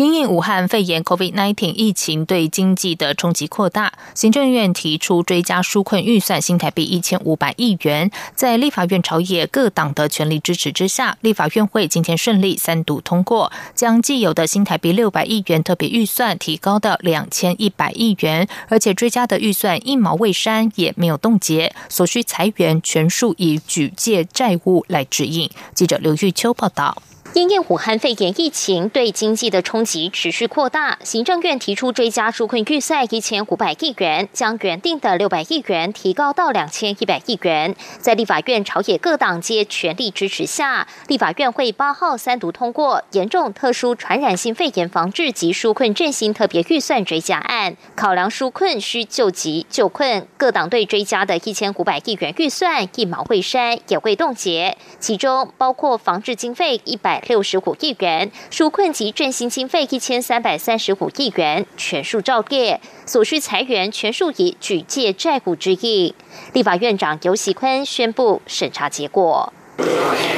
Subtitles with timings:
[0.00, 8.10] 因应武汉肺炎 （COVID-19） 疫情对经济的冲击扩大，行政院提出追加纾困预算新台币一千五百亿元。
[8.34, 25.50] 在立法院朝野各党的全力支持之下，立法院会今天顺利三读通过，将既有的新台币六百亿元特别预算提高到两千一百亿元，而且追加的预算一毛未删，也没有冻结，所需裁员全数以举借债务来指引。
[25.74, 27.02] 记者刘玉秋报道。
[27.32, 37.76] 因应武汉肺炎疫情对经济的冲击持续扩大，行政院提出追加纾困预算一千五百亿元，将原定的六百亿元提高到两千一百亿元。
[38.00, 47.76] 在立法院朝野各党皆全力支持下，立法院会八号三读通过严重特殊传染性肺炎防治及纾困振兴特别预算追加案。
[47.94, 57.19] 考量纾困需救急救困，各党对追加的一千五百亿元预算一毛未删也未冻结，其中包括防治经费一百。
[57.26, 66.14] 六十五亿元纾困及振兴经费一千三百三十五亿元全数照列，所需裁员全数以举借债务之意。
[66.52, 69.52] 立法院长游喜坤宣布审查结果。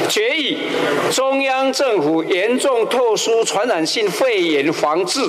[0.09, 0.59] 决议
[1.11, 5.21] 中央政府严重特殊传染性肺炎防治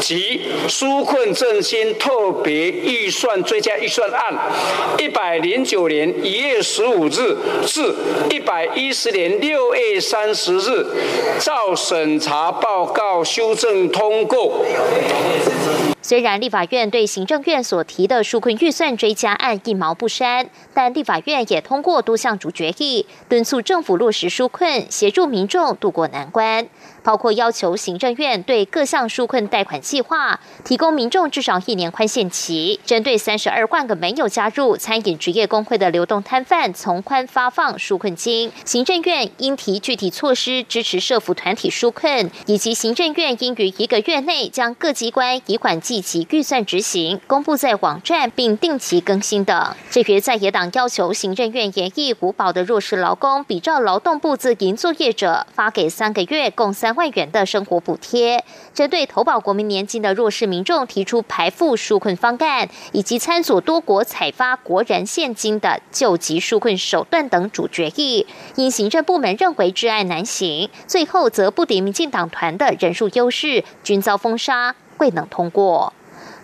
[0.00, 4.34] 及纾困振兴特别预算追加预算案，
[4.98, 7.94] 一百零九年一月十五日至
[8.30, 10.86] 一百一十年六月三十日，
[11.38, 14.64] 照审查报告修正通过。
[16.06, 26.68] 虽然立法院对行政院所提的纾困预算追加案一毛不删，但立法院也通过多项主决议，敦促政府落实纾困，协助民众渡过难关。
[27.04, 38.50] 包括要求行政院对各项纾困贷款计划提供民众至少一年宽限期，针对三十二万个没有加入餐饮职业工会的流动摊贩，从宽发放纾困金。
[38.64, 49.76] 行政院应提具体措施支持社福团体纾困，以及行政院应于一个月内将各机关以款计及预算执行公布在网站，并定期更新等。
[49.90, 56.93] 至于在野党要求行政院严议五保的弱势劳工，比照劳动部自营作业者发给三个月共三。
[56.94, 75.92] 万元的生活补贴，针对投保国民年金的弱势民众提出排付纾困方案，以及参佐多国采发国人现金的救急纾困手段等主决议，因行政部门认为挚爱难行，最后则不敌民进党团的人数优势，均遭封杀，未能通过。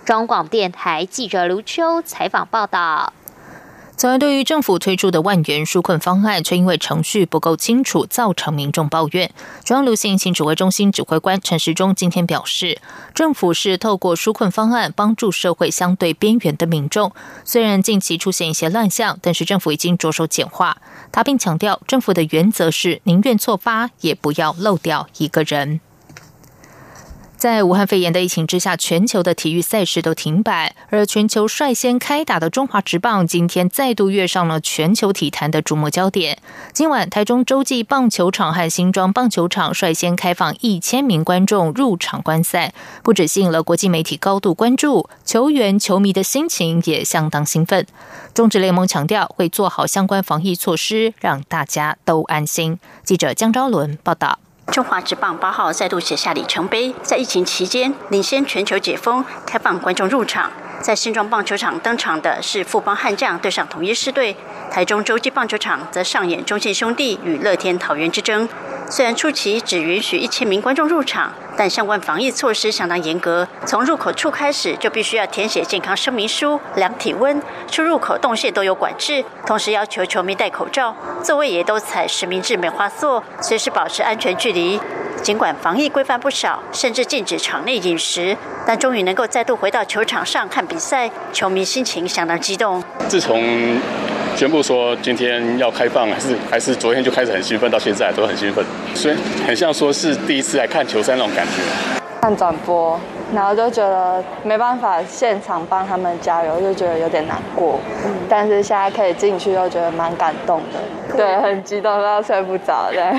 [0.04, 3.12] 中广电台记者刘秋采访报道。
[4.00, 9.30] 此外，对于政府推出的万元纾困方案，却因为程序不够清楚，造成民众抱怨。
[9.62, 12.80] 中央流行疫情指挥中心指挥官陈时中今天表示，
[13.14, 17.12] 政府是透过纾困方案帮助社会相对边缘的民众。
[17.44, 20.78] 虽然近期出现一些乱象，但是政府已经着手简化。
[21.12, 25.82] 他并强调，政府的原则是宁愿错发，也不要漏掉一个人。
[27.40, 36.36] 在武汉肺炎的疫情之下，全球的体育赛事都停摆，而全球率先开打的中华职棒今天再度跃上了全球体坛的瞩目焦点。
[36.74, 47.86] 今晚，台中洲际棒球场和新庄棒球场率先开放一千名观众入场观赛，不止吸引了国际媒体高度关注，球员、球迷的心情也相当兴奋。
[48.34, 52.78] 中职联盟强调会做好相关防疫措施，让大家都安心。
[53.02, 54.38] 记者江昭伦报道。
[54.70, 60.48] 中华职棒八号再度写下里程碑，在疫情期间领先全球解封，开放观众入场。
[60.80, 64.36] 在新庄棒球场登场的是富邦悍将对上统一狮队，
[64.70, 68.48] 台中洲际棒球场则上演中信兄弟与乐天桃园之争。
[68.90, 73.46] 虽然初期只允许一千名观众入场，但相关防疫措施相当严格。
[73.64, 77.40] 从入口处开始就必须要填写健康声明书、量体温，
[77.70, 84.80] 出入口动线都有管制，同时要求球迷戴口罩，座位也都采实名制梅花座，随时保持安全距离。
[85.22, 88.36] 尽管防疫规范不少，甚至禁止场内饮食，
[88.66, 92.82] 但终于能够再度回到球场上看比赛，球迷心情相当激动。
[93.06, 93.38] 自从
[94.40, 98.64] 宣布说今天要开放，还是还是昨天就开始很兴奋，到现在都很兴奋，
[98.94, 99.14] 所以
[99.46, 101.60] 很像说是第一次来看球赛那种感觉。
[102.22, 102.98] 看转播，
[103.34, 107.78] 然后就觉得没办法现场帮他们加油，就觉得有点难过。
[108.06, 111.14] 嗯，但是现在可以进去，又觉得蛮感动的。
[111.14, 113.14] 对，很激动，都要睡不着的。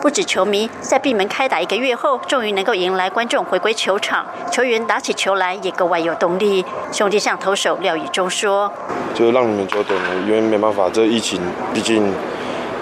[0.00, 6.64] 不止球迷在闭门开打一个月后，终于能够迎来观众回归球场，球员打起球来也格外有动力。
[6.90, 8.72] 兄弟象投手廖宇中说
[9.14, 11.38] ：“就让你们久等了，因为没办法，这疫情
[11.74, 12.10] 毕竟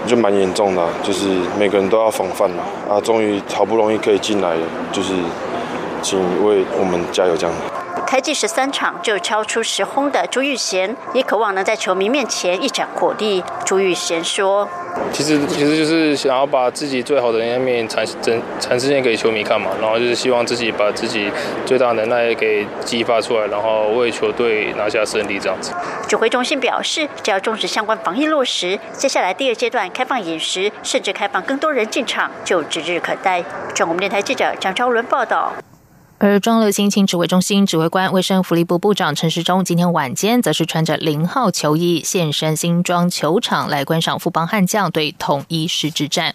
[0.07, 1.27] 就蛮严重的，就是
[1.59, 2.63] 每个人都要防范嘛。
[2.89, 4.63] 啊，终于好不容易可以进来了，
[4.93, 5.13] 就是
[6.01, 7.57] 请为我们加油这样。”
[8.11, 13.45] 开季十三场就敲出十轰的朱玉贤，也渴望能在球迷面前一展火力。
[13.67, 14.67] 朱玉贤说
[15.13, 21.31] ：“其实其实就是想要把自己最好的一面展展展示给球迷看嘛，然后就是希望自己把自己
[21.67, 25.75] 最大能耐给激发出来，然后为球队拿下胜利这样子。”
[26.09, 33.45] 指挥中心表示，只要重视相关防疫落实，接下来第二阶段开放饮食，甚至开放更多人进场，就指日可待。
[33.75, 35.53] 中国电台记者张昭伦报道。
[36.21, 46.35] 而中流行情指挥中心指挥官、卫生福利部部长陈时中今天晚间则是穿着零号球衣现身新庄球场来观赏富邦悍将对统一狮之战。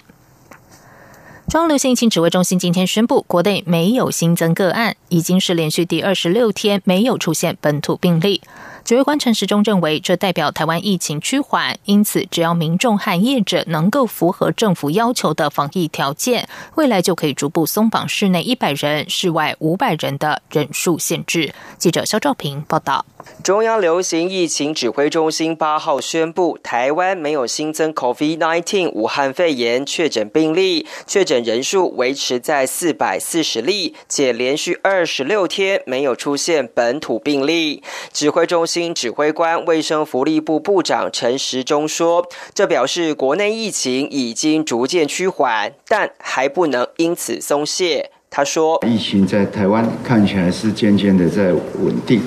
[1.49, 8.41] 中流行情指挥中心今天宣布，国内没有新增个案，已经是连续第二十六天没有出现本土病例。
[8.85, 21.53] 指挥官陈时中认为，这代表台湾疫情趋缓，因此只要民众和业者能够符合政府要求的防疫条件，未来就可以逐步松绑室内一百人、室外五百人的人数限制。
[21.77, 23.05] 记者肖兆平报道。
[23.41, 37.81] 中央流行疫情指挥中心八号宣布，台湾没有新增 COVID-19 武汉肺炎确诊病例，确诊人数维持在四百四十例，且连续二十六天没有出现本土病例。
[38.11, 52.19] 指挥中心新指挥官、卫生福利部部长陈时中说：“这表示国内疫情已经逐渐趋缓，但还不能因此松懈。”他说：“疫情在台湾看起来是渐渐的在稳定。”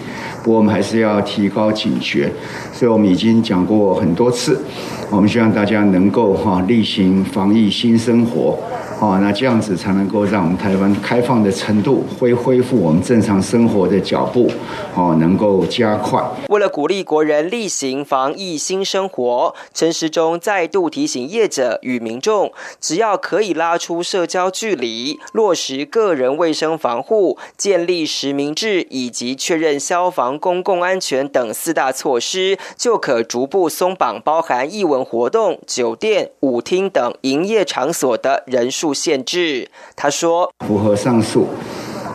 [0.44, 2.30] 不过我们还是要提高警觉，
[2.72, 4.62] 所以我们已经讲过很多次，
[5.10, 8.56] 我们希望大家能够哈例行防疫新生活。
[8.98, 14.50] 哦，那这样子才能够让我们台湾开放的程度恢恢复我们正常生活的脚步，
[14.94, 16.18] 哦，能够加快。
[16.48, 22.50] 为了鼓励国人例行防疫新生活，陈时中再度提醒业者与民众，
[22.80, 38.85] 只要可以拉出社交距离、落实个人卫生防护、建立实名制以及确认消防、公共安全等四大措施，就可逐步松绑包含艺文活动、酒店、舞厅等营业场所的人数。
[38.92, 41.46] 限制，他说，符合上述，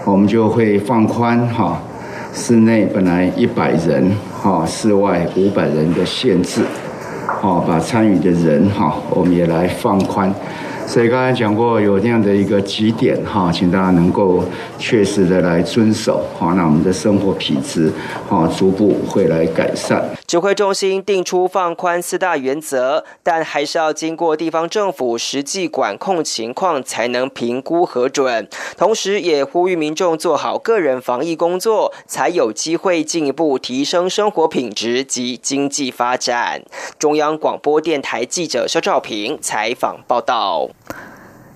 [0.06, 1.81] 我们就会放宽哈，
[2.33, 6.63] 室内本来一百人哈，室外五百人的限制，
[7.41, 10.33] 哦，把参与的人哈，我们也来放宽。
[10.88, 14.44] 所以刚才讲过有这样的一个几点哈，请大家能够
[14.77, 17.89] 确实的来遵守，好，那我们的生活品质
[18.27, 20.03] 哈逐步会来改善。
[20.31, 28.48] 指挥中心定出放宽四大原则，但还是要经过地方政府实际管控情况才能评估核准。
[28.78, 36.63] 同时，也呼吁民众做好个人防疫工作，才有机会进一步提升生活品质及经济发展。
[36.98, 40.69] 中央广播电台记者肖兆平采访报道。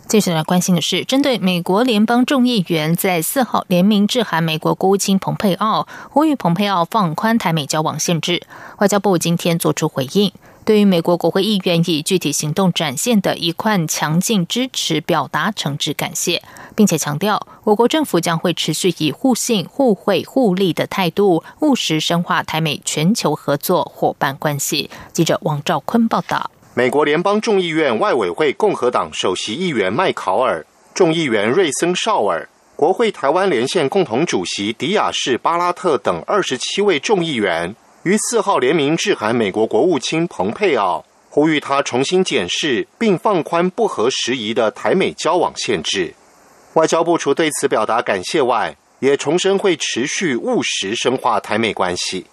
[0.08, 8.44] 接下来关心的是，针对美国联邦众议员在四号联名致函美国国务卿蓬佩奥，呼吁蓬佩奥放宽台美交往限制。
[8.78, 10.32] 外交部今天作出回应，
[10.64, 16.44] 对于美国国会议员以具体行动展现的一贯强劲支持，表达诚挚感谢，
[16.76, 24.92] 并且强调，我国政府将会持续以互信、互惠、互利的态度，务实深化台美全球合作伙伴关系。
[25.12, 26.52] 记者王兆坤报道。
[26.78, 46.14] 美国联邦众议院外委会共和党首席议员麦考尔、众议员瑞森绍尔、国会台湾连线共同主席迪亚士巴拉特等二十七位众议员于四号联名致函美国国务卿蓬佩奥，呼吁他重新检视并放宽不合时宜的台美交往限制。
[46.74, 52.26] 外交部除对此表达感谢外，也重申会持续务实深化台美关系。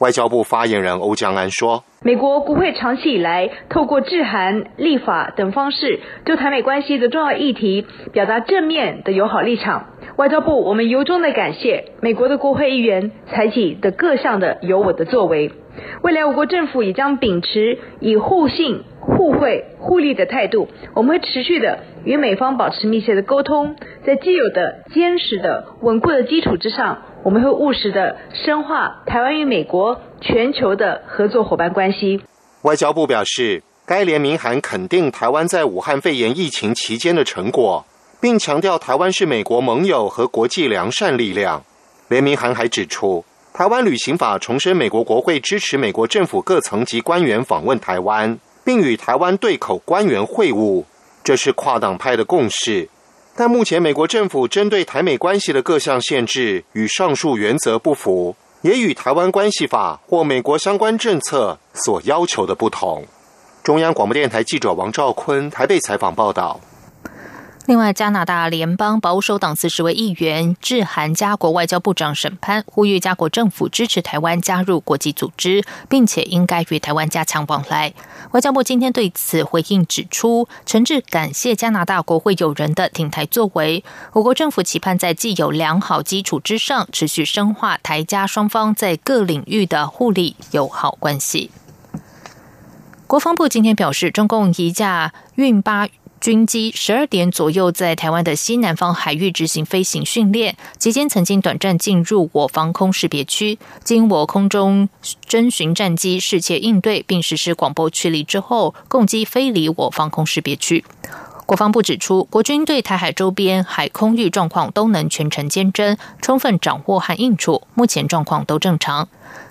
[0.00, 1.84] 外交部发言人欧江安说。
[2.02, 9.86] 美国国会长期以来透过致函、立法等方式，就台美关系的重要议题表达正面的友好立场。
[10.16, 15.50] 外交部我们由衷的感谢美国的国会议员采取的各项的有我的作为。
[16.02, 23.74] 未来我国政府也将秉持以互信、互惠、互利的态度，我们会持续的与美方保持密切的沟通，
[24.06, 30.00] 在既有的坚实的、稳固的基础之上，我们会务实的深化台湾与美国。
[30.20, 32.22] 全球的合作伙伴关系。
[32.62, 37.84] 外交部表示，该联名函肯定台湾在武汉肺炎疫情期间的成果，
[38.24, 41.62] 并强调台湾是美国盟友和国际良善力量。
[42.08, 50.84] 联名函还指出，台湾旅行法重申美国国会支持美国政府各层级官员访问台湾，并与台湾对口官员会晤，
[51.22, 52.88] 这是跨党派的共识。
[53.36, 63.04] 但目前美国政府针对台美关系的各项限制与上述原则不符，也与《台湾关系法》或美国相关政策所要求的不同。
[63.62, 66.58] 中央广播电台记者王兆坤台北采访报道。
[67.66, 77.94] 另外，加拿大联邦保守党四十位议员致函加国外交部长沈潘，呼吁加国政府支持台湾加入国际组织，并且应该与台湾加强往来。
[78.32, 83.82] 外交部今天对此回应指出，诚挚感谢加拿大国会友人的挺台作为。
[84.12, 91.50] 我国政府期盼在既有良好基础之上，持续深化台加双方在各领域的互利友好关系。
[93.06, 95.88] 国防部今天表示，中共一架运八。
[96.24, 104.88] 军机十二点左右在台湾的西南方海域执行飞行训练，期间曾经短暂进入我防空识别区，经我空中
[105.26, 110.82] 征询战机适切应对，并实施广播驱离之后，共机飞离我防空识别区。
[111.44, 119.06] 国防部指出，国军对台海周边海空域状况都能全程监侦，充分掌握和应处，目前状况都正常。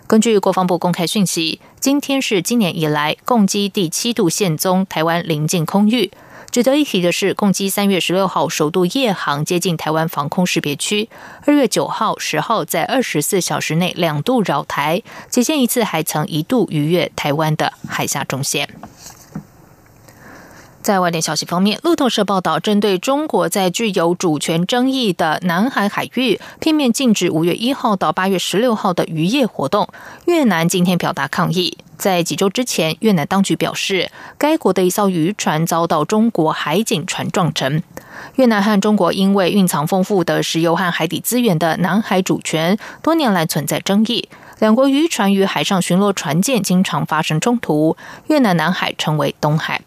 [0.08, 6.10] 根据国防部公开讯息，今天是今年以来共机第七度现踪台湾临近空域。
[6.54, 11.10] 值得一提的是，共机三月十六号首度夜航接近台湾防空识别区，
[11.48, 18.70] 二月九号、十号在二十四小时内两度绕台，期间一次还曾一度逾越台湾的海峡中线。
[20.84, 29.88] 在外电消息方面，路透社报道，针对中国在具有主权争议的南海海域片面禁止五月一号到八月十六号的渔业活动，
[30.26, 31.78] 越南今天表达抗议。
[31.98, 37.82] 在几周之前，越南当局表示，该国的一艘渔船遭到中国海警船撞沉。
[38.36, 44.28] 越南和中国因为蕴藏丰富的石油和海底资源的南海主权，多年来存在争议。
[44.60, 47.96] 两国渔船与海上巡逻船舰经常发生冲突，
[48.28, 49.82] 越南南海成为东海。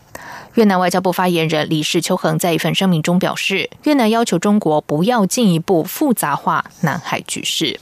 [0.56, 7.78] 越南外交部发言人李世秋恒在一份声明中表示，越南要求中国不要进一步复杂化南海局势。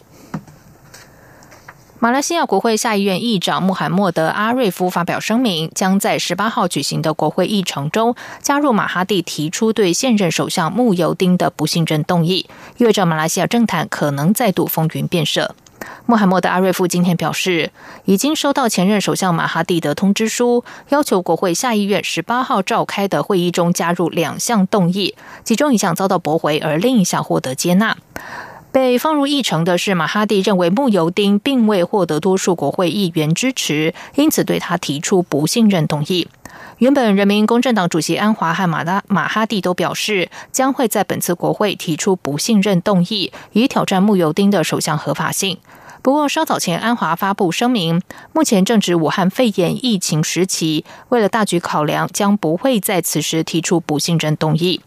[2.00, 15.54] 马来西亚国会下议院议长穆罕默德·阿瑞夫发表声明，将在十八号举行的国会议程中加入马哈蒂提出对现任首相穆尤丁的不信任动议，意味着马来西亚政坛可能再度风云变色。
[16.06, 17.72] 穆罕默德·阿瑞夫今天表示，
[18.04, 27.96] 已经收到前任首相马哈蒂的通知书，要求国会下议院十八号召开的会议中加入两项动议，其中一项遭到驳回，而另一项获得接纳。
[28.70, 36.28] 被放入议程的是马哈蒂认为穆尤丁并未获得多数国会议员支持，因此对他提出不信任动议。
[36.78, 45.56] 原本人民公正党主席安华和马拉马哈蒂都表示，将会在本次国会提出不信任动议，以挑战穆尤丁的首相合法性。
[46.04, 48.02] 不过，稍早前安华发布声明，
[48.34, 54.82] 目前正值武汉肺炎疫情时期，为了大局考量，将不会在此时提出不信任动议。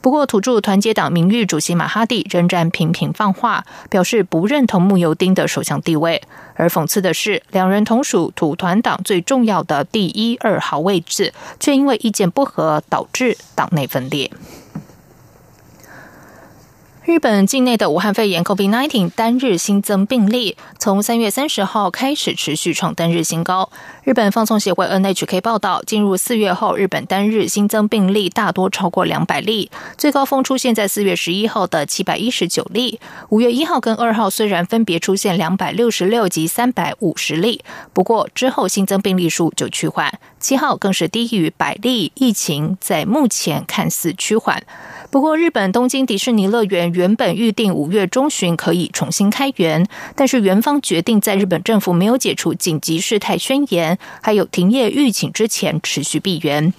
[0.00, 6.22] 不过，土著团结党名誉主席马哈蒂仍然频频放话，表示不认同穆尤丁的首相地位。
[6.54, 14.30] 而讽刺的是，两人同属土团党最重要的第一、二号位置，却因为意见不合导致党内分裂。
[17.10, 23.68] 日本境内的武汉肺炎 （COVID-19） 单日新增病例，从三月三十号开始持续创单日新高。
[24.04, 33.00] 日本放送协会 （NHK） 报道，进入四月后，日本单日新增病例大多超过两百例，最高峰出现在四月十一号的七百一十九例。
[33.30, 37.60] 五月一号跟二号虽然分别出现两百六十六及三百五十例，
[37.92, 40.16] 不过之后新增病例数就趋缓。
[40.40, 44.64] 七号更是低于百例，疫情在目前看似趋缓。
[45.10, 56.72] 不过，日本东京迪士尼乐园原本预定五月中旬可以重新开园，但是园方决定在日本政府没有解除紧急事态宣言，还有停业预警之前持续闭园。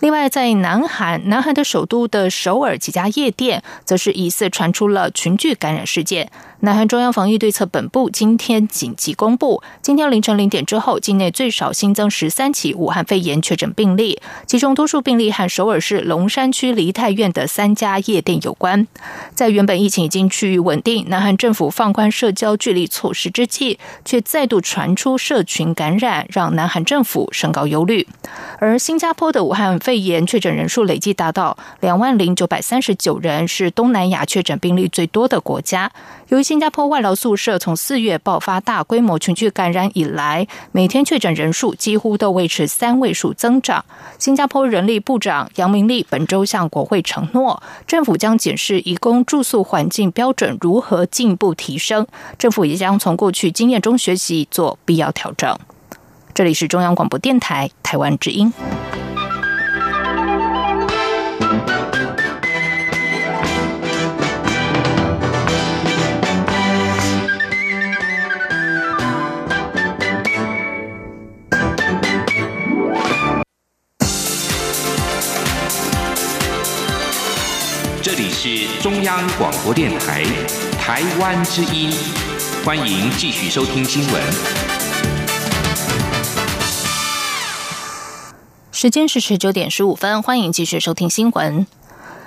[0.00, 6.30] 另外，在南韩，南韩的首都的首尔几家夜店，则是疑似传出了群聚感染事件。
[6.64, 18.86] 南韩中央防疫对策本部今天紧急公布，今天凌晨零点之后，境内最少新增十三起武汉肺炎确诊病例，其中多数病例和首尔市龙山区梨泰院的三家夜店有关。
[19.34, 28.06] 在原本疫情已经趋于稳定，南韩政府放宽社交距离措施之际，却再度传出社群感染，让南韩政府升高忧虑。
[28.60, 35.90] 而新加坡的武汉肺炎确诊人数累计达到两万零九百三十九人，是东南亚确诊病例最多的国家。
[36.28, 43.84] 由于新加坡外劳宿舍从四月爆发大规模群聚感染以来，每天确诊人数几乎都维持三位数增长。
[44.18, 52.06] 新加坡人力部长杨明利本周向国会承诺，政府将检视移工住宿环境标准如何进一步提升，
[52.38, 55.58] 政府也将从过去经验中学习，做必要调整。
[56.34, 58.50] 这里是中央广播电台台湾之音。
[78.44, 80.24] 是中央广播电台
[80.80, 81.92] 台湾之音，
[82.64, 84.20] 欢迎继续收听新闻。
[88.72, 91.64] 时间是十九点十五分，欢迎继续收听新闻。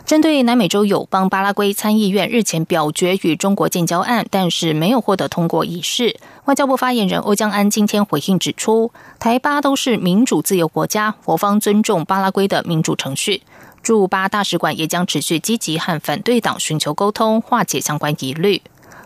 [0.05, 13.41] 针对南美洲友邦巴拉圭参议院日前表决与中国建交案，但是没有获得通过一事，外交部发言人欧江安今天回应指出，台巴都是民主自由国家，我方尊重巴拉圭的民主程序。
[13.85, 18.59] 驻巴大使馆也将持续积极和反对党寻求沟通，化解相关疑虑。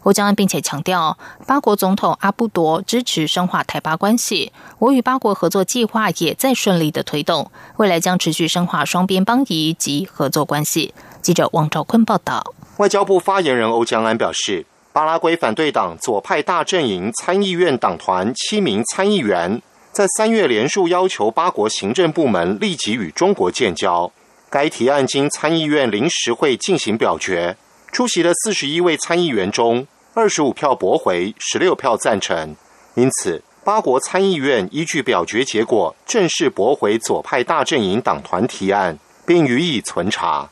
[0.04, 10.94] 欧江安并且强调，巴国总统阿布多支持深化台巴关系，我与巴国合作计划也在顺利的推动，未来将持续深化双边邦谊及合作关系。
[11.22, 12.42] 记者王兆坤报道。
[12.78, 24.10] 外交部发言人欧江安表示，巴拉圭反对党左派大阵营参议院党团七名参议员在三月连数要求巴国行政部门立即与中国建交。
[24.50, 27.56] 该提案经参议院临时会进行表决，
[27.92, 32.56] 出席的四十一位参议员中，二十五票驳回，十六票赞成。
[32.96, 40.50] 因此，八国参议院依据表决结果，正式驳回左派大阵营党团提案，并予以存查。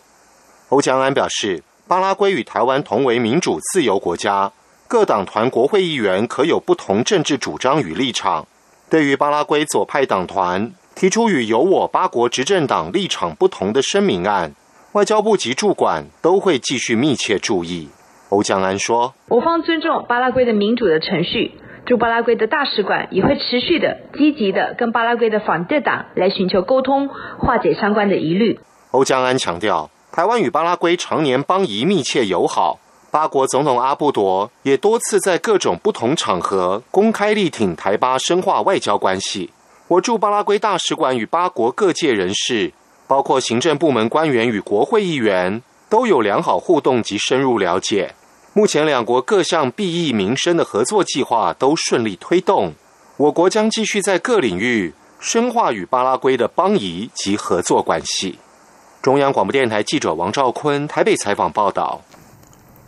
[0.69, 4.51] 欧江安表示，巴拉圭与台湾同为民主自由国家，
[4.87, 8.45] 各党团国会议员可有不同政治主张与立场。
[8.89, 14.55] 对于巴拉圭左派党团，提出与有我八国执政党立场不同的声明案，
[14.93, 17.89] 外交部及驻馆都会继续密切注意。
[18.29, 21.51] 欧江安说：“我方尊重巴拉圭的民主的程序，
[21.85, 32.79] 驻巴拉圭的大使馆也会持续的积极的跟巴拉圭的反对党来寻求沟通，化解相关的疑虑。”欧江安强调，台湾与巴拉圭常年邦谊密切友好，
[33.11, 39.51] 八国总统阿布多也多次在各种不同场合公开力挺台巴深化外交关系。
[39.89, 42.73] 我驻巴拉圭大使馆与八国各界人士，
[43.07, 48.13] 包括行政部门官员与国会议员，都有良好互动及深入了解。
[48.51, 52.73] 目前两国各项裨益民生的合作计划都顺利推动，
[53.15, 58.39] 我国将继续在各领域深化与巴拉圭的邦谊及合作关系。
[59.01, 62.01] 中央广播电台记者王兆坤台北采访报道。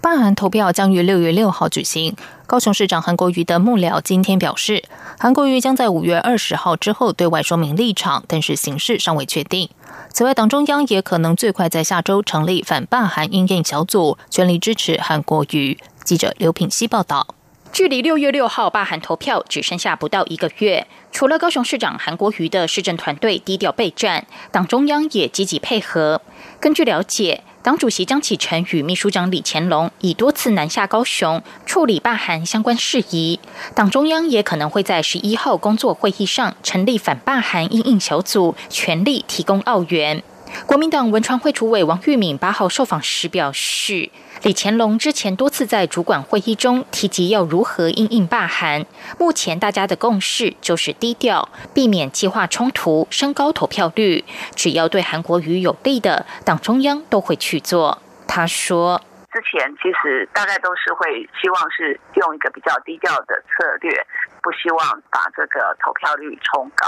[0.02, 2.16] 罢韩投票将于六月六号举行。
[2.48, 4.84] 高雄市长韩国瑜的幕僚今天表示，
[5.20, 9.70] 韩国瑜将在五月二十号之后对外说明立场，但是形式尚未确定。
[10.14, 15.78] 此外，党中央也可能最快在下周成立反罢韩应验小组，全力支持韩国瑜。
[16.06, 17.36] 记者刘品希报道。
[17.72, 26.22] 距离六月六号罢韩投票只剩下不到一个月，除了高雄市长韩国瑜的市政团队低调备战，党中央也积极配合。
[26.62, 27.44] 根据了解。
[27.62, 33.38] 党主席张启臣与秘书长李乾隆已多次南下高雄处理罢韩相关事宜，
[33.76, 40.24] 党中央也可能会在十一号工作会议上成立反罢韩应应小组，全力提供澳元。
[40.66, 44.10] 国民党文传会主委王玉敏八号受访时表示。
[44.44, 48.86] 李乾隆之前多次在主管会议中提及要如何应应罢韩，
[49.18, 54.24] 目前大家的共识就是低调，避免计划冲突，升高投票率。
[54.56, 57.98] 只要对韩国瑜有利的，党中央都会去做。
[58.26, 59.02] 他说。
[59.32, 64.06] 之前其实大概都是会希望是用一个比较低调的策略，
[64.42, 66.86] 不希望把这个投票率冲高，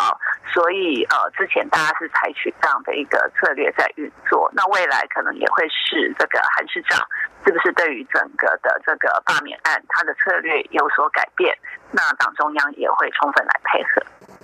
[0.51, 4.51] 所以呃之前大家是采取这样的一个策略在运作。
[4.53, 6.99] 那未来可能也会是这个韩市长
[7.45, 11.55] 是不是对于整个的这个罢免案，他的策略有所改变？
[11.91, 14.01] 那党中央也会充分来配合。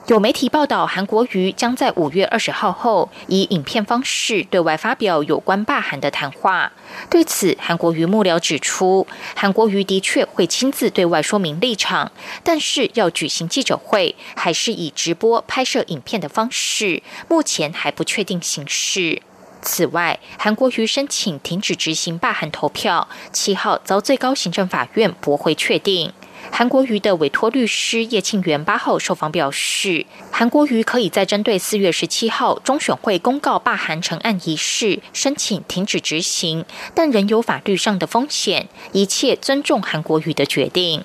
[0.07, 6.71] 有媒体报道，韩国瑜将在五月二十号后以影片方式对外发表有关罢韩的谈话。
[7.09, 12.09] 对此，韩国瑜幕僚指出，韩国瑜的确会亲自对外说明立场，
[12.41, 19.21] 但是要举行记者会，还是以直播拍摄影片的方式，目前还不确定形式。
[19.61, 26.13] 此外，韩国瑜申请停止执行罢韩投票，七号遭最高行政法院驳回确定。
[26.51, 41.03] 韩国瑜的委托律师叶庆元八号受访表示，韩国瑜可以在针对四月十七号中选会公告罢韩成案一事申请停止执行，但仍有法律上的风险，一切尊重韩国瑜的决定。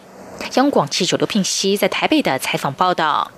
[0.54, 3.30] 央广记者刘聘熙在台北的采访报道。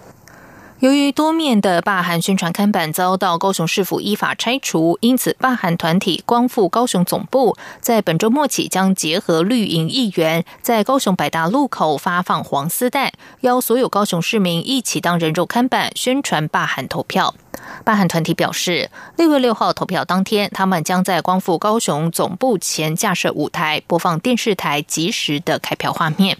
[0.80, 17.34] 由于多面的罢韩宣传看板遭到高雄市府依法拆除，因此罢韩团体光复高雄总部在本周末起将结合绿营议员，在高雄百大路口发放黄丝带，邀所有高雄市民一起当人肉看板宣传罢韩投票。
[17.84, 26.36] 罢韩团体表示，六月六号投票当天，他们将在光复高雄总部前架设舞台，播放电视台即时的开票画面。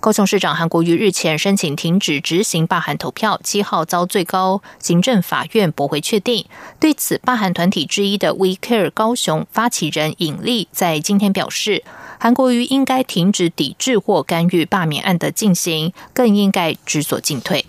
[0.00, 6.46] 高雄市长韩国瑜日前申请停止执行罢韩投票，七号遭最高行政法院驳回确定。
[6.78, 11.84] 对此，罢韩团体之一的 We Care 高雄发起人尹力在今天表示，
[12.18, 17.66] 韩国瑜应该停止抵制或干预罢免案的进行，更应该知所进退。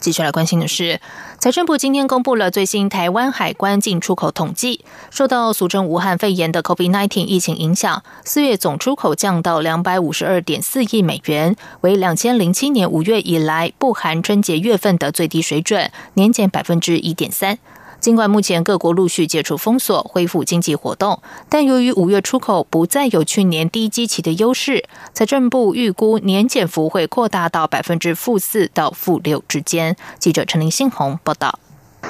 [0.00, 1.00] 继续来关心的是，
[1.42, 17.58] 财政部今天公布了最新台湾海关进出口统计，受到俗称武汉肺炎的 COVID-19 疫情影响，四月总出口降到两百五十二点四亿美元，为两千零七年五月以来不含春节月份的最低水准，年减百分之一点三。
[18.02, 24.84] 尽管目前各国陆续解除封锁，恢复经济活动，但由于五月出口不再有去年低基期的优势，
[25.14, 29.96] 财政部预估年减幅会扩大到百分之负四到负六之间。
[30.18, 31.60] 记者陈林信宏报道。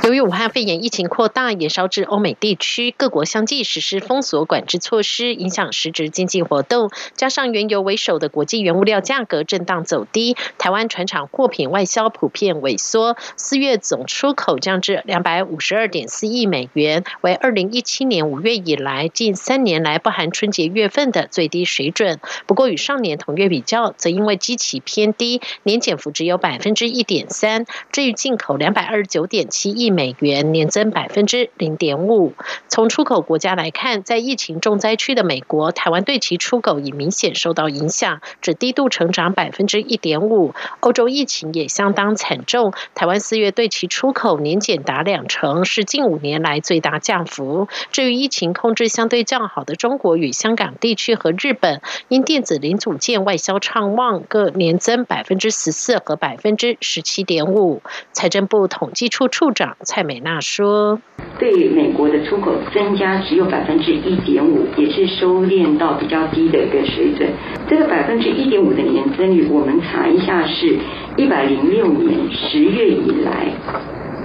[0.05, 6.91] 由于武汉肺炎疫情扩大，也烧至欧美地区，各国相继实施封锁管制措施，影响实质经济活动。
[7.15, 13.17] 加上原油为首的国际原物料价格震荡走低，台湾船厂货品外销普遍萎缩。
[13.37, 22.19] 四月总出口降至两百五十二点四亿美元，为二零一七年五月以来近三年来不含春节月份的最低水准。
[22.47, 27.67] 不过与上年同月比较，则因为基期偏低，年减幅只有百分之一点三。
[27.93, 29.82] 至于进口两百二十九点七亿。
[29.83, 32.35] 亿美元年增百分之零点五。
[32.69, 40.55] 从出口国家来看，在疫情重灾区的美国，台湾对其出口已明显受到影响，只低度成长百分之一点五。
[40.81, 47.69] 欧洲疫情也相当惨重，台湾四月对其出口年减达两成，是近五年来最大降幅。
[47.91, 57.83] 至于疫情控制相对较好的中国与香港地区和日本，因电子零组件外销畅旺，各年增百分之十四和百分之十七点五。
[58.13, 61.01] 财政部统计处处长蔡美娜说
[61.39, 67.29] ：“对美国的出口增加只有百分之一点五，也是收敛到比较低的一个水准。
[67.69, 70.77] 这个百分之一点五的年增率，我们查一下，是
[71.17, 73.49] 一百零六年十月以来，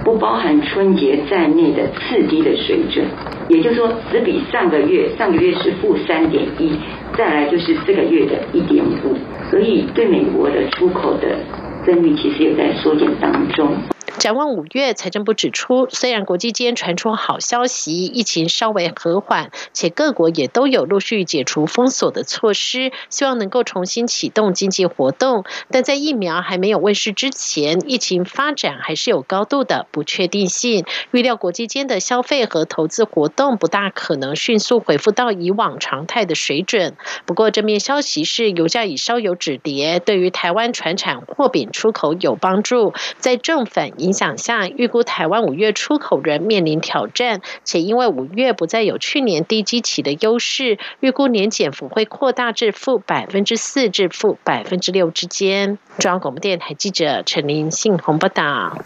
[0.04, 3.04] 不包含春节在内的次低的水准。
[3.48, 6.72] 也就是说，只比上个月，上个月是负三点一，
[7.16, 9.16] 再来就是这个月的一点五。
[9.50, 11.38] 所以，对美国的出口的
[11.84, 13.72] 增率，其实也在缩减当中。”
[14.16, 30.84] 展望五月，财政部指出，虽然国际间传出好消息，疫情稍微和缓，且各国也都有陆续解除封锁的措施，希望能够重新启动经济活动，但在疫苗还没有问世之前，疫情发展还是有高度的不确定性。
[31.12, 36.96] 预料国际间的消费和投资活动不大可能迅速恢复到以往常态的水准。
[37.24, 55.78] 不过，正面消息是油价已稍有止跌，对于台湾船产货品出口有帮助，在正反影响下，预估台湾五月出口仍面临挑战，且因为五月不再有去年低基期的优势，预估年减幅会扩大至负百分之四至负百分之六之间。
[55.98, 58.78] 中央广播电台记者陈林信宏报道。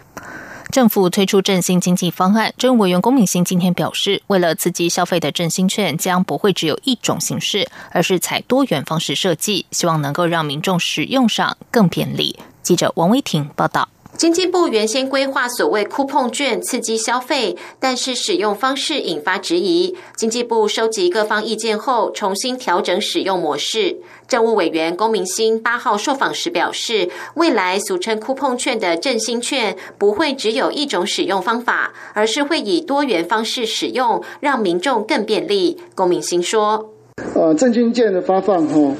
[0.70, 12.38] 政府推出振兴经济方案，政务委员龚敏欣今天表示，为了刺激消费的振兴券将不会只有一种形式，而是采多元方式设计，希望能够让民众使用上更便利。
[12.62, 13.90] 记者王威婷报道。
[14.16, 19.96] 经济部原先规划所谓酷碰券刺激消费，但是使用方式引发质疑。
[20.16, 23.96] 经济部收集各方意见后，重新调整使用模式。
[24.28, 35.80] 政务委员龚明鑫八号受访时表示，未来俗称酷碰券的振兴券不会只有一种使用方法，而是会以多元方式使用，让民众更便利。
[35.94, 36.90] 龚明鑫说
[37.34, 38.94] ：“呃，振兴券的发放，哈。”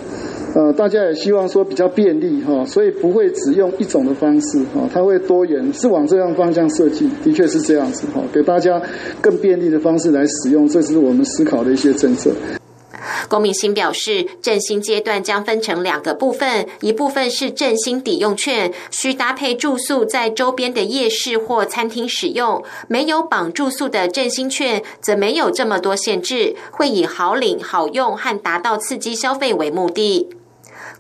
[0.55, 8.81] 呃，大家也希望说比较便利哈，所以不会只用一种的方式哈，它会多元，是往这样方向设计，的确是这样子哈，给大家
[9.21, 12.31] 更便利的方式来使用，这是我们思考的一些政策。
[13.31, 30.29] 龚明鑫表示，振兴阶段将分成两个部分，一部分是振兴抵用券，需搭配住宿在周边的夜市或餐厅使用；没有绑住宿的振兴券，则没有这么多限制，会以好领、好用和达到刺激消费为目的。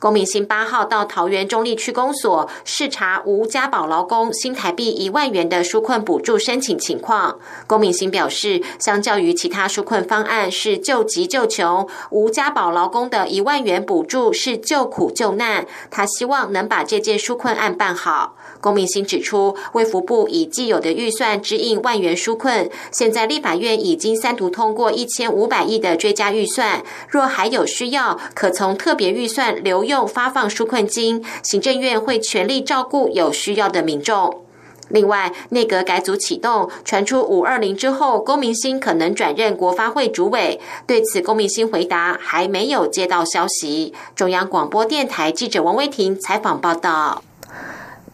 [0.02, 7.38] 龚明星八号到桃园中立区公所视察吴家宝劳工新台币一万元的纾困补助申请情况。
[7.68, 15.68] 龚明星表示，相较于其他纾困方案是救急救穷，吴家宝劳工的一万元补助是救苦救难。
[15.88, 18.34] 他希望能把这件纾困案办好。
[18.60, 29.91] 龚明星指出，卫福部以既有的预算支应万元纾困，现在立法院已经三读通过一千五百亿的追加预算，若还有需要，可从特别预算留用。
[29.92, 34.42] 用发放纾困金，行政院会全力照顾有需要的民众。
[34.88, 40.58] 另外，内阁改组启动，传出五二零之后，公明星可能转任国发会主委。
[40.86, 43.92] 对此，公明星回答还没有接到消息。
[44.14, 47.22] 中央广播电台记者王威婷采访报道。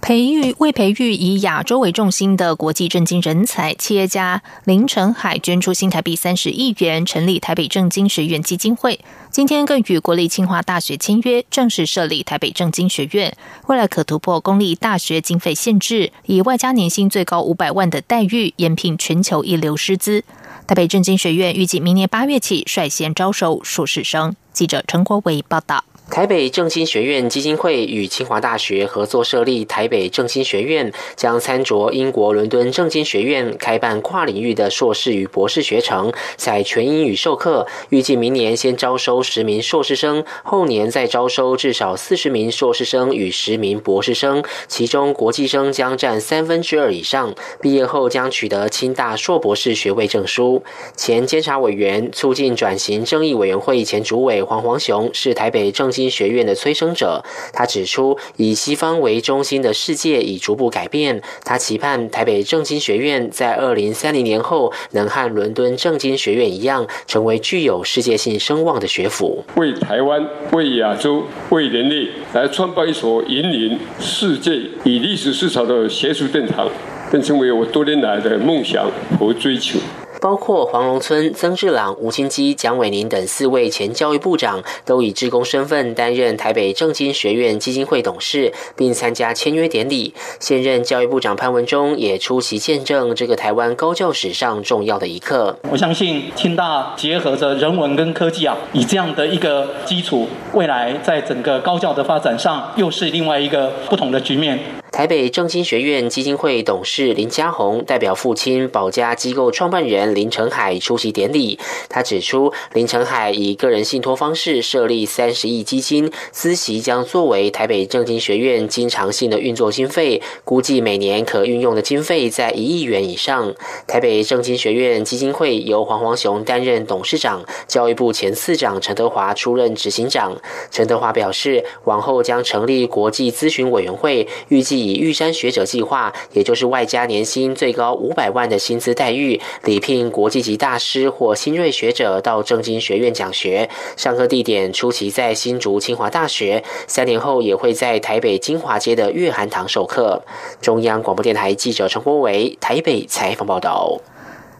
[0.00, 9.00] 培育为培育以亚洲为重心的国际政经人才，企业家林成海捐出新台币三十亿元，成立台北政经学院基金会。
[9.30, 13.37] 今天更与国立清华大学签约，正式设立台北政经学院。
[13.66, 20.24] 未来可突破公立大学经费限制，以外加年薪最高五百万的待遇，延聘全球一流师资。
[20.66, 24.34] 台北政经学院预计明年八月起率先招收硕士生。
[24.54, 25.84] 记者陈国伟报道。
[26.11, 37.66] 台北正兴学院基金会与清华大学合作设立台北正兴学院，将参着英国伦敦正经学院开办跨领域的硕士与博士学程，在全英语授课。
[37.90, 47.35] 预计明年先招收十名硕士生，后年再招收至少四十名硕士生与十名博士生，其中国际生将占三分之二以上。
[47.61, 50.64] 毕业后将取得清大硕博士学位证书。
[50.97, 55.92] 前监察委员、促进转型正义委员会前主委黄黄雄是台北正。
[55.98, 61.20] 经学院的催生者，他指出，以西方为中心的世界已逐步改变。
[61.44, 74.52] 他期盼台北政经学院在二零三零年后，能和伦敦政经学院一样，成为具有世界性声望的学府，为台湾、为亚洲、为人类来创办一所引领世界
[74.84, 76.70] 以历史思潮的学术殿堂，
[77.11, 79.80] 更成为我多年来的梦想和追求。
[80.20, 90.14] 包括黄荣村、曾志朗、吴清基、蒋伟宁等四位前教育部长，都以职工身份担任台北政经学院基金会董事，并参加签约典礼。
[90.40, 95.59] 现任教育部长潘文忠也出席见证这个台湾高教史上重要的一刻。
[95.70, 104.59] 我相信清大结合着人文跟科技啊，以这样的一个基础，未来在整个高教的发展上，又是另外一个不同的局面。
[104.90, 111.59] 台北政经学院基金会董事林家宏代表父亲保家机构创办人林成海出席典礼。
[111.88, 123.55] 他指出，林成海以个人信托方式设立三十亿基金，孳息将作为台北正经学院经常性的运作经费，估计每年可运用的经费在一亿元以上。
[123.87, 130.37] 台北正经学院基金会由黄黄雄担任董事长，教育部前次长陈德华出任执行长。
[130.70, 134.78] 陈德华表示，往后将成立国际咨询委员会，预计。
[134.79, 143.69] 以玉山学者计划，也就是外加年薪最高五百万的薪资待遇，礼聘国际级大师或新锐学者到正经学院讲学。
[143.97, 150.23] 上课地点初期在新竹清华大学，三年后也会在台北金华街的月涵堂授课。
[150.61, 154.01] 中央广播电台记者陈国伟台北采访报道。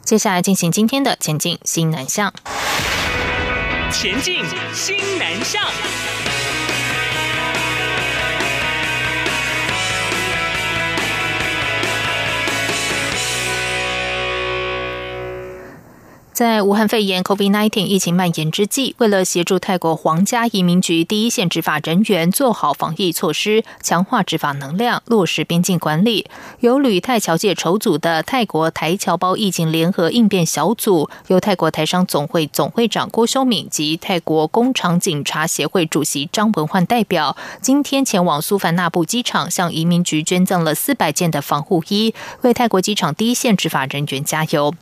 [0.03, 2.33] 接下来进行今天的前进新南向。
[3.93, 5.63] 前进新南向。
[16.39, 26.27] 在武汉肺炎 （COVID-19） 疫情蔓延之际，为了协助泰国皇家移民局第一线执法人员做好防疫措施，强化执法能量，落实边境管理，
[26.61, 44.73] 由旅泰侨界筹组的泰国台侨胞疫情联合应变小组，由泰国台商总会总会长郭修敏及泰国工厂警察协会主席张文焕代表，今天前往苏凡纳布机场，向移民局捐赠了四百件的防护衣，为泰国机场第一线执法人员加油。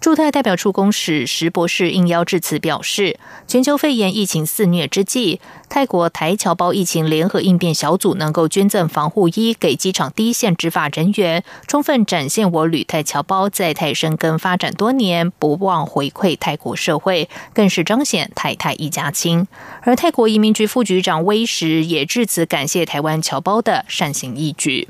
[0.00, 19.46] 驻泰代表处公史石博士应邀致辞表示，全球肺炎疫情肆虐之际，泰国台侨胞疫情联合应变小组能够捐赠防护衣给机场第一线执法人员，充分展现我旅泰侨胞在泰生根发展多年，不忘回馈泰国社会，更是彰显泰泰一家亲。
[19.82, 24.88] 而泰国移民局副局长威时也致辞感谢台湾侨胞的善行义举。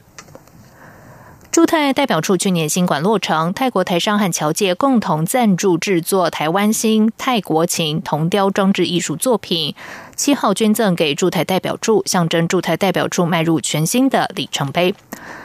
[1.50, 9.74] 驻泰代表处去年新馆落成，泰国台商和侨界共同赞助制作台湾新泰国琴铜雕装置艺术作品，
[10.14, 14.94] 七号捐赠给驻泰代表处，象征驻泰代表处迈入全新的里程碑。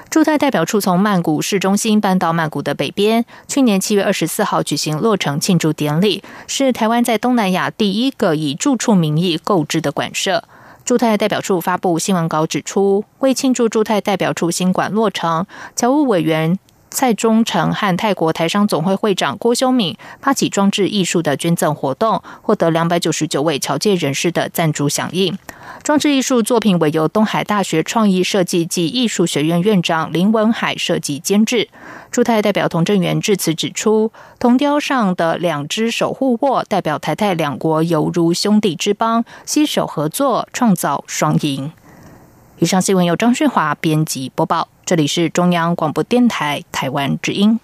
[0.09, 10.43] 驻泰代表处从曼谷市中心搬到曼谷的北边，去年七月二十四号举行落成庆祝典礼，是台湾在东南亚第一个以住处名义购置的馆舍。
[10.85, 15.45] 驻泰代表处发布新闻稿指出，为庆祝驻泰代表处新馆落成，
[15.77, 16.59] 侨务委员
[16.93, 25.37] 蔡忠诚和泰国台商总会会长郭修敏发起装置艺术的捐赠活动，获得两百九十九位侨界人士的赞助响应。
[25.81, 31.67] 装置艺术作品为由东海大学创意设计及艺术学院院长林文海设计监制。
[32.11, 41.71] 驻泰代表童正元致辞指出，铜雕上的两只守护握代表台泰两国犹如兄弟之邦，携手合作，创造双赢。
[42.59, 44.69] 以上新闻由张旭华编辑播报。
[44.85, 47.57] 这里是中央广播电台台湾之音。